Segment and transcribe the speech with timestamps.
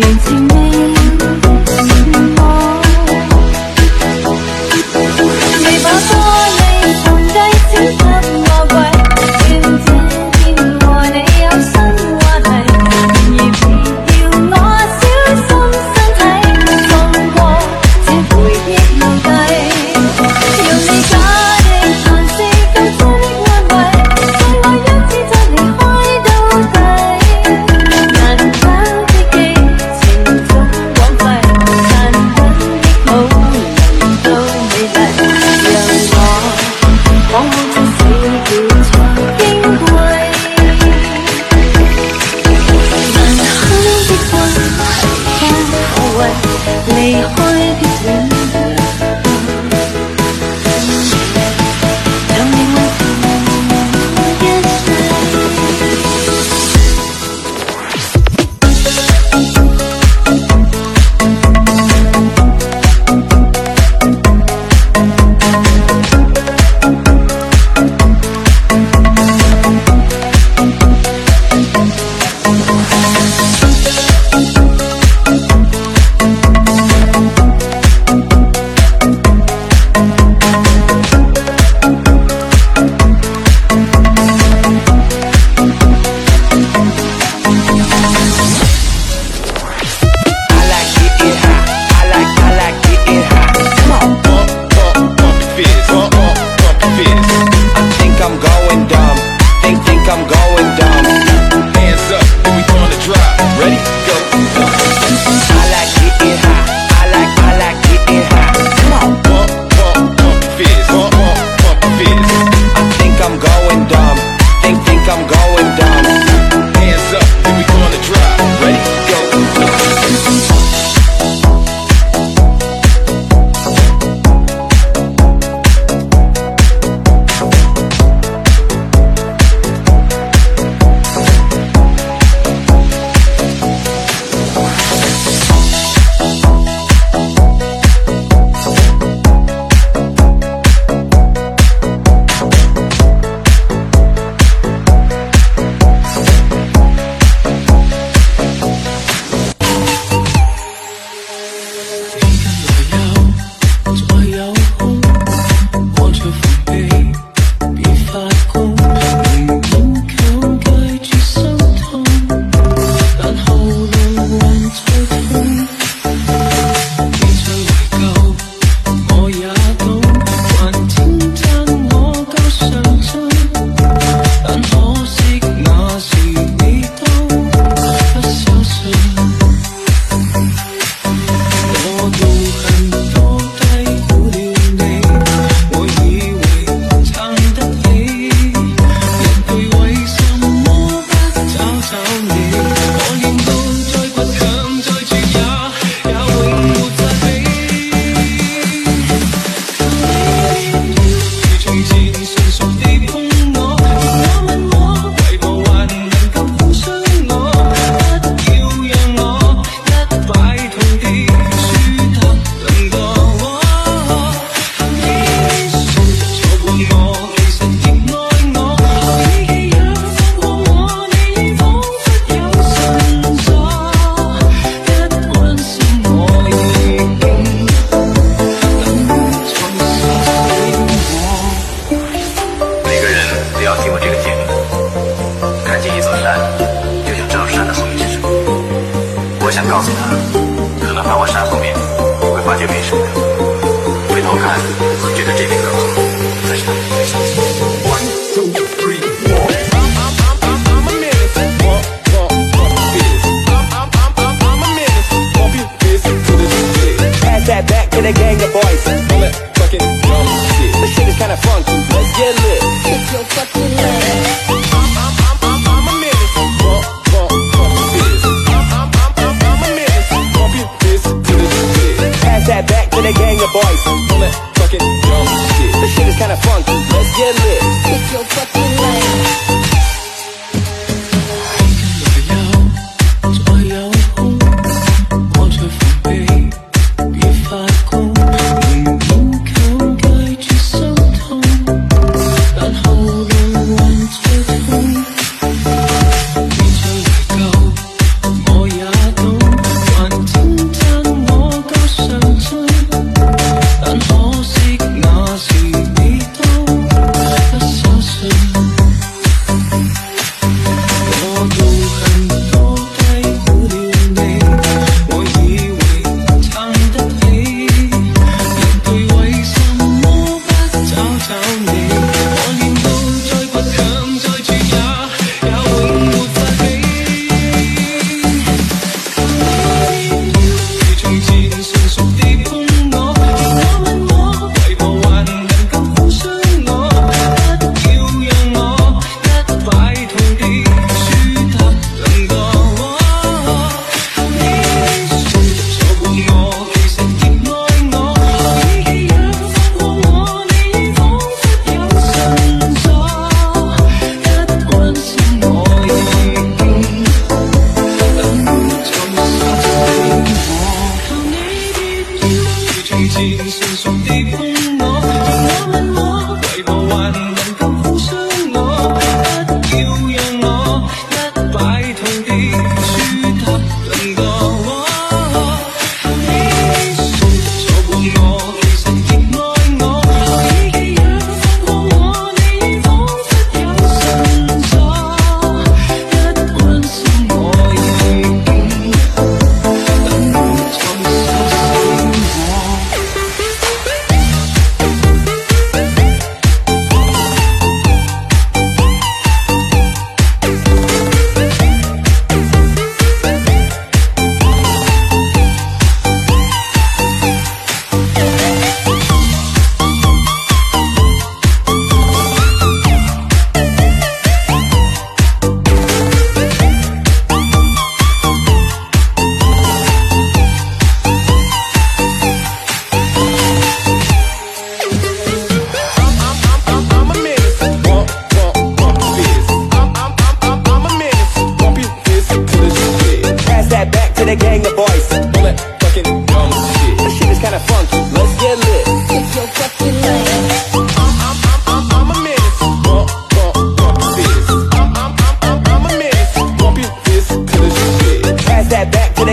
[0.00, 0.53] 眼睛。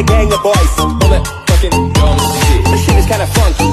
[0.01, 0.75] a gang of boys.
[1.00, 2.65] Bullet fucking dumb shit.
[2.65, 3.71] This shit is kinda funky.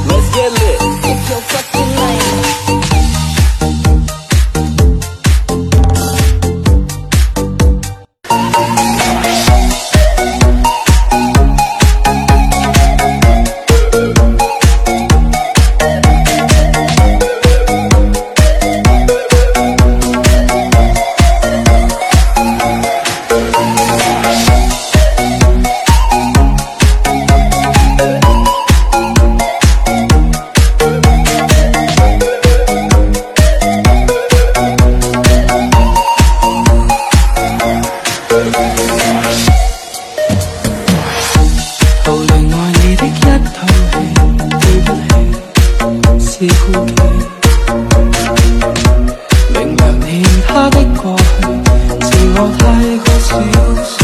[52.41, 53.98] 我太过小心。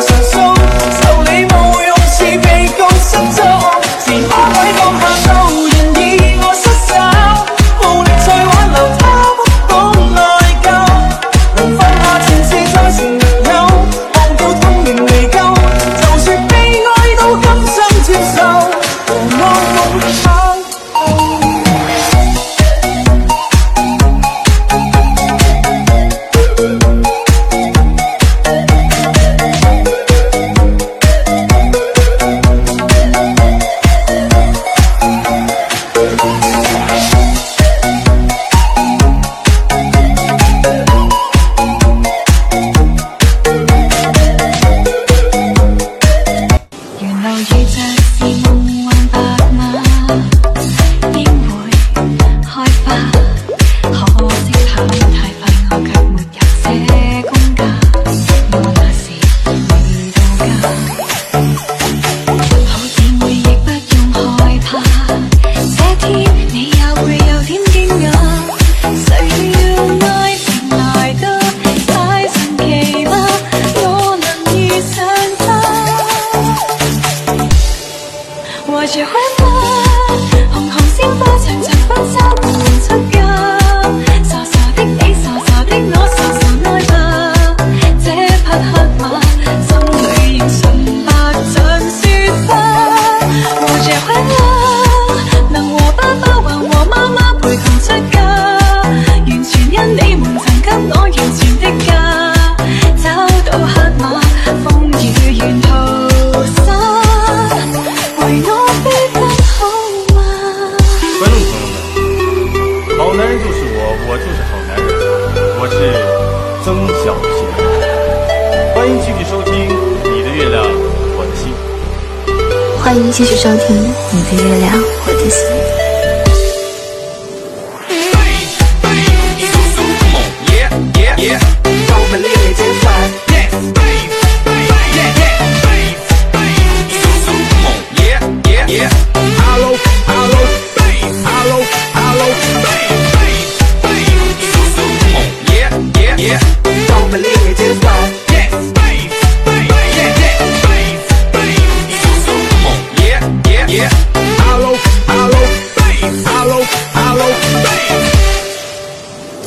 [0.00, 0.32] success.
[0.32, 0.57] So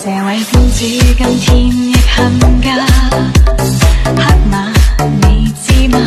[0.04, 2.74] 这位公子今天亦恨家
[4.16, 4.74] 黑马，
[5.22, 6.00] 你知吗？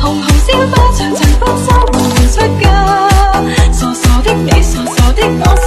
[0.00, 2.64] 红红鲜花长长婚纱缓缓出嫁
[3.72, 5.65] 傻傻的你傻傻的我